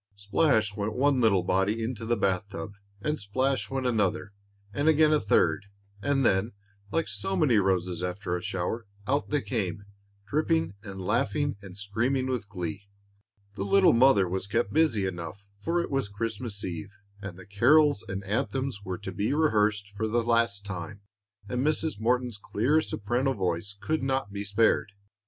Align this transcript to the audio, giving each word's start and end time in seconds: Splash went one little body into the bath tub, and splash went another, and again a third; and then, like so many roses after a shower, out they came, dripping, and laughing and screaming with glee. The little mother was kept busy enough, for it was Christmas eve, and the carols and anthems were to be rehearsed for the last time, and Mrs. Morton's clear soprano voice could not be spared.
Splash 0.15 0.75
went 0.75 0.95
one 0.95 1.21
little 1.21 1.43
body 1.43 1.83
into 1.83 2.07
the 2.07 2.17
bath 2.17 2.49
tub, 2.49 2.71
and 3.01 3.19
splash 3.19 3.69
went 3.69 3.85
another, 3.85 4.31
and 4.73 4.87
again 4.87 5.13
a 5.13 5.19
third; 5.19 5.67
and 6.01 6.25
then, 6.25 6.53
like 6.91 7.07
so 7.07 7.35
many 7.37 7.57
roses 7.59 8.01
after 8.01 8.35
a 8.35 8.41
shower, 8.41 8.87
out 9.05 9.29
they 9.29 9.43
came, 9.43 9.83
dripping, 10.25 10.73
and 10.81 11.01
laughing 11.01 11.55
and 11.61 11.77
screaming 11.77 12.25
with 12.25 12.49
glee. 12.49 12.87
The 13.53 13.63
little 13.63 13.93
mother 13.93 14.27
was 14.27 14.47
kept 14.47 14.73
busy 14.73 15.05
enough, 15.05 15.45
for 15.59 15.79
it 15.81 15.91
was 15.91 16.09
Christmas 16.09 16.63
eve, 16.65 16.97
and 17.21 17.37
the 17.37 17.45
carols 17.45 18.03
and 18.07 18.23
anthems 18.23 18.79
were 18.83 18.97
to 18.97 19.11
be 19.11 19.35
rehearsed 19.35 19.89
for 19.95 20.07
the 20.07 20.23
last 20.23 20.65
time, 20.65 21.01
and 21.47 21.63
Mrs. 21.63 21.99
Morton's 21.99 22.39
clear 22.41 22.81
soprano 22.81 23.33
voice 23.33 23.75
could 23.79 24.01
not 24.01 24.33
be 24.33 24.43
spared. 24.43 24.93